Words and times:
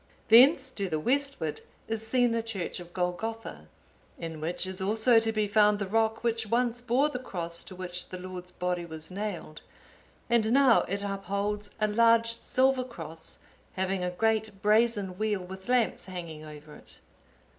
Thence, 0.29 0.71
to 0.71 0.89
the 0.89 0.99
westward, 0.99 1.61
is 1.87 2.07
seen 2.07 2.31
the 2.31 2.41
church 2.41 2.79
of 2.79 2.91
Golgotha, 2.91 3.67
in 4.17 4.41
which 4.41 4.65
is 4.65 4.81
also 4.81 5.19
to 5.19 5.31
be 5.31 5.47
found 5.47 5.77
the 5.77 5.85
rock 5.85 6.23
which 6.23 6.47
once 6.47 6.81
bore 6.81 7.07
the 7.09 7.19
Cross 7.19 7.63
to 7.65 7.75
which 7.75 8.09
the 8.09 8.17
Lord's 8.17 8.51
body 8.51 8.83
was 8.83 9.11
nailed, 9.11 9.61
and 10.27 10.51
now 10.53 10.81
it 10.87 11.03
upholds 11.03 11.69
a 11.79 11.87
large 11.87 12.33
silver 12.33 12.83
cross, 12.83 13.37
having 13.73 14.03
a 14.03 14.09
great 14.09 14.63
brazen 14.63 15.19
wheel 15.19 15.41
with 15.43 15.69
lamps 15.69 16.05
hanging 16.05 16.43
over 16.43 16.73
it. 16.75 16.99